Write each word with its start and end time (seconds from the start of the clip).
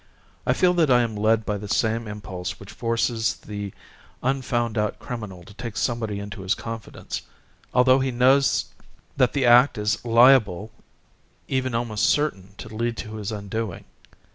I 0.47 0.53
feel 0.53 0.73
that 0.73 0.89
I 0.89 1.01
am 1.03 1.15
led 1.15 1.45
by 1.45 1.59
the 1.59 1.67
same 1.67 2.07
impulse 2.07 2.59
which 2.59 2.71
forces 2.71 3.35
the 3.35 3.71
un 4.23 4.41
found 4.41 4.75
out 4.75 4.97
criminal 4.97 5.43
to 5.43 5.53
take 5.53 5.77
somebody 5.77 6.19
into 6.19 6.41
his 6.41 6.55
confidence, 6.55 7.21
although 7.71 7.99
he 7.99 8.09
knows 8.09 8.73
that 9.17 9.33
the 9.33 9.45
act 9.45 9.77
is 9.77 10.03
likely, 10.03 10.69
even 11.47 11.75
almost 11.75 12.09
certain, 12.09 12.55
to 12.57 12.75
lead 12.75 12.97
to 12.97 13.17
his 13.17 13.31
undoing. 13.31 13.85